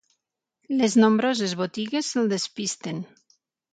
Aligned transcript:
Les 0.79 0.95
nombroses 1.01 1.53
botigues 1.61 2.11
el 2.23 2.33
despisten. 2.33 3.07